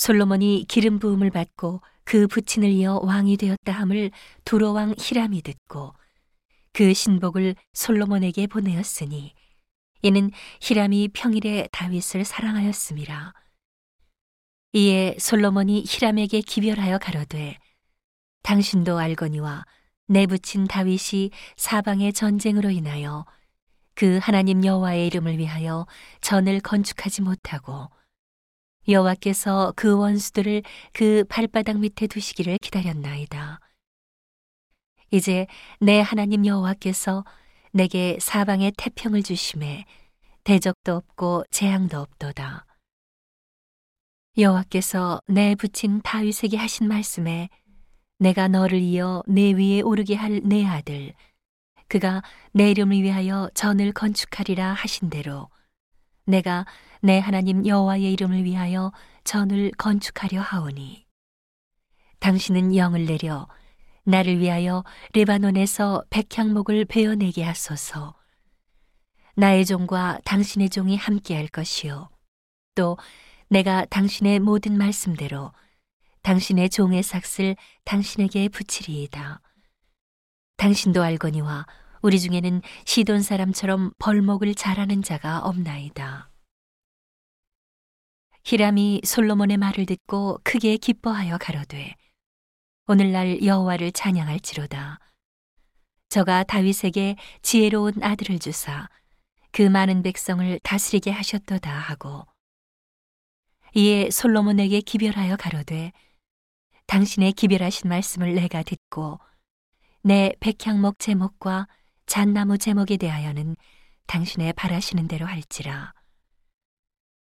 솔로몬이 0.00 0.64
기름 0.66 0.98
부음을 0.98 1.28
받고 1.28 1.82
그 2.04 2.26
부친을 2.26 2.70
이어 2.70 3.00
왕이 3.02 3.36
되었다 3.36 3.70
함을 3.70 4.10
두로 4.46 4.72
왕 4.72 4.94
히람이 4.96 5.42
듣고 5.42 5.92
그 6.72 6.94
신복을 6.94 7.54
솔로몬에게 7.74 8.46
보내었으니 8.46 9.34
이는 10.00 10.30
히람이 10.62 11.08
평일에 11.08 11.68
다윗을 11.70 12.24
사랑하였음이라. 12.24 13.34
이에 14.72 15.16
솔로몬이 15.18 15.84
히람에게 15.86 16.40
기별하여 16.40 16.96
가로되 16.96 17.58
당신도 18.42 18.96
알거니와 18.96 19.66
내 20.08 20.26
부친 20.26 20.66
다윗이 20.66 21.30
사방의 21.58 22.14
전쟁으로 22.14 22.70
인하여 22.70 23.26
그 23.94 24.18
하나님 24.22 24.64
여호와의 24.64 25.08
이름을 25.08 25.36
위하여 25.36 25.86
전을 26.22 26.60
건축하지 26.60 27.20
못하고 27.20 27.90
여호와께서 28.90 29.72
그 29.76 29.96
원수들을 29.96 30.62
그 30.92 31.24
발바닥 31.28 31.78
밑에 31.78 32.06
두시기를 32.06 32.58
기다렸나이다. 32.60 33.60
이제 35.10 35.46
내 35.80 36.00
하나님 36.00 36.46
여호와께서 36.46 37.24
내게 37.72 38.18
사방에 38.20 38.72
태평을 38.76 39.22
주심에 39.22 39.84
대적도 40.44 40.94
없고 40.96 41.44
재앙도 41.50 41.98
없도다. 42.00 42.66
여호와께서 44.38 45.20
내 45.26 45.54
부친 45.54 46.00
다윗에게 46.02 46.56
하신 46.56 46.88
말씀에 46.88 47.48
내가 48.18 48.48
너를 48.48 48.78
이어 48.80 49.22
내 49.26 49.52
위에 49.52 49.80
오르게 49.80 50.14
할 50.14 50.40
내 50.44 50.64
아들 50.64 51.14
그가 51.88 52.22
내 52.52 52.70
이름을 52.70 53.02
위하여 53.02 53.50
전을 53.54 53.92
건축하리라 53.92 54.72
하신 54.72 55.10
대로 55.10 55.48
내가 56.24 56.66
내 57.00 57.18
하나님 57.18 57.66
여호와의 57.66 58.12
이름을 58.12 58.44
위하여 58.44 58.92
전을 59.24 59.72
건축하려 59.78 60.40
하오니. 60.40 61.06
당신은 62.18 62.76
영을 62.76 63.06
내려 63.06 63.48
나를 64.04 64.38
위하여 64.38 64.84
레바논에서 65.14 66.04
백향목을 66.10 66.84
베어내게 66.84 67.42
하소서. 67.42 68.14
나의 69.36 69.64
종과 69.64 70.20
당신의 70.24 70.70
종이 70.70 70.96
함께할 70.96 71.48
것이요. 71.48 72.10
또 72.74 72.98
내가 73.48 73.84
당신의 73.86 74.40
모든 74.40 74.76
말씀대로 74.76 75.52
당신의 76.22 76.70
종의 76.70 77.02
삭슬 77.02 77.56
당신에게 77.84 78.48
붙이리이다. 78.48 79.40
당신도 80.56 81.02
알거니와 81.02 81.66
우리 82.02 82.18
중에는 82.18 82.62
시돈 82.86 83.20
사람처럼 83.20 83.92
벌목을 83.98 84.54
잘하는 84.54 85.02
자가 85.02 85.40
없나이다. 85.40 86.30
히람이 88.44 89.02
솔로몬의 89.04 89.58
말을 89.58 89.84
듣고 89.84 90.40
크게 90.42 90.78
기뻐하여 90.78 91.36
가로되 91.36 91.94
오늘날 92.86 93.44
여호와를 93.44 93.92
찬양할지로다. 93.92 94.98
저가 96.08 96.44
다윗에게 96.44 97.16
지혜로운 97.42 98.02
아들을 98.02 98.38
주사 98.38 98.88
그 99.52 99.62
많은 99.62 100.02
백성을 100.02 100.58
다스리게 100.62 101.10
하셨도다 101.10 101.70
하고 101.70 102.26
이에 103.74 104.10
솔로몬에게 104.10 104.80
기별하여 104.80 105.36
가로되 105.36 105.92
당신의 106.86 107.34
기별하신 107.34 107.90
말씀을 107.90 108.34
내가 108.34 108.62
듣고 108.62 109.20
내 110.02 110.32
백향목 110.40 110.98
제목과 110.98 111.68
잣나무 112.10 112.58
제목에 112.58 112.96
대하여는 112.96 113.54
당신의 114.08 114.54
바라시는 114.54 115.06
대로 115.06 115.26
할지라. 115.26 115.92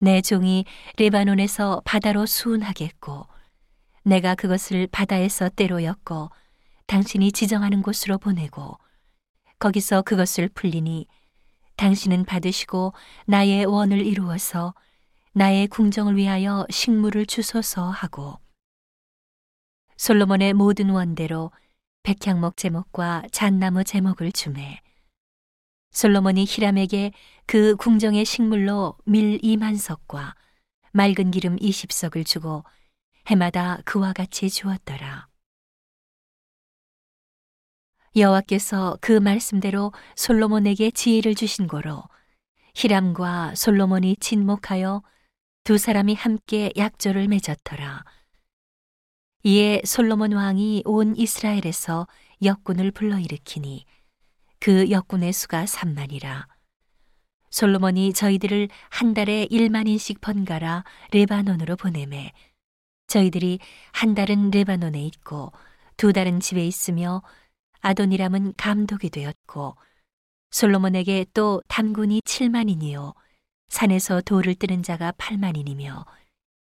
내 0.00 0.22
종이 0.22 0.64
레바논에서 0.96 1.82
바다로 1.84 2.24
수운하겠고 2.24 3.26
내가 4.04 4.34
그것을 4.34 4.86
바다에서 4.86 5.50
때로 5.50 5.84
엮어 5.84 6.30
당신이 6.86 7.32
지정하는 7.32 7.82
곳으로 7.82 8.16
보내고 8.16 8.78
거기서 9.58 10.00
그것을 10.00 10.48
풀리니 10.48 11.08
당신은 11.76 12.24
받으시고 12.24 12.94
나의 13.26 13.66
원을 13.66 14.00
이루어서 14.00 14.72
나의 15.34 15.66
궁정을 15.66 16.16
위하여 16.16 16.66
식물을 16.70 17.26
주소서 17.26 17.90
하고 17.90 18.38
솔로몬의 19.98 20.54
모든 20.54 20.88
원대로 20.88 21.50
백향목 22.04 22.58
제목과 22.58 23.22
잣나무 23.32 23.82
제목을 23.82 24.30
주매 24.30 24.82
솔로몬이 25.90 26.44
히람에게 26.46 27.12
그 27.46 27.76
궁정의 27.76 28.26
식물로 28.26 28.98
밀 29.06 29.38
2만 29.38 29.78
석과 29.78 30.34
맑은 30.92 31.30
기름 31.30 31.56
20석을 31.56 32.26
주고 32.26 32.62
해마다 33.28 33.78
그와 33.86 34.12
같이 34.12 34.50
주었더라. 34.50 35.28
여호와께서 38.16 38.98
그 39.00 39.12
말씀대로 39.12 39.94
솔로몬에게 40.14 40.90
지혜를 40.90 41.34
주신 41.34 41.66
고로 41.66 42.02
히람과 42.74 43.54
솔로몬이 43.54 44.16
친목하여 44.16 45.02
두 45.64 45.78
사람이 45.78 46.16
함께 46.16 46.70
약조를 46.76 47.28
맺었더라. 47.28 48.04
이에 49.46 49.82
솔로몬 49.84 50.32
왕이 50.32 50.84
온 50.86 51.14
이스라엘에서 51.16 52.06
역군을 52.42 52.92
불러일으키니 52.92 53.84
그 54.58 54.90
역군의 54.90 55.34
수가 55.34 55.66
3만이라. 55.66 56.46
솔로몬이 57.50 58.14
저희들을 58.14 58.70
한 58.88 59.12
달에 59.12 59.46
1만인씩 59.50 60.22
번갈아 60.22 60.84
레바논으로 61.12 61.76
보내매 61.76 62.32
저희들이 63.06 63.58
한 63.92 64.14
달은 64.14 64.50
레바논에 64.50 65.04
있고 65.08 65.52
두 65.98 66.14
달은 66.14 66.40
집에 66.40 66.66
있으며 66.66 67.22
아도니람은 67.82 68.54
감독이 68.56 69.10
되었고 69.10 69.76
솔로몬에게 70.52 71.26
또 71.34 71.62
단군이 71.68 72.22
7만이니요 72.22 73.12
산에서 73.68 74.22
돌을 74.22 74.54
뜨는 74.54 74.82
자가 74.82 75.12
8만인이며 75.12 76.06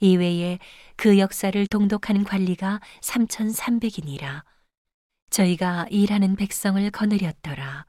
이외에 0.00 0.58
그 0.96 1.18
역사를 1.18 1.66
동독하는 1.66 2.24
관리가 2.24 2.80
3,300이니라. 3.00 4.42
저희가 5.30 5.86
일하는 5.90 6.36
백성을 6.36 6.90
거느렸더라. 6.90 7.86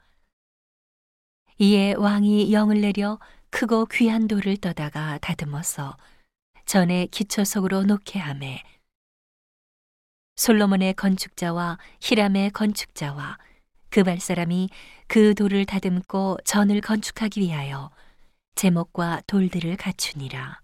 이에 1.57 1.93
왕이 1.93 2.53
영을 2.53 2.81
내려 2.81 3.19
크고 3.49 3.85
귀한 3.87 4.27
돌을 4.27 4.57
떠다가 4.57 5.17
다듬어서 5.19 5.97
전에 6.65 7.07
기초석으로 7.07 7.83
놓게 7.83 8.19
하매 8.19 8.63
솔로몬의 10.35 10.93
건축자와 10.95 11.77
히람의 11.99 12.51
건축자와 12.51 13.37
그발 13.89 14.19
사람이 14.19 14.69
그 15.07 15.35
돌을 15.35 15.65
다듬고 15.65 16.37
전을 16.45 16.81
건축하기 16.81 17.41
위하여 17.41 17.91
제목과 18.55 19.21
돌들을 19.27 19.75
갖추니라. 19.75 20.61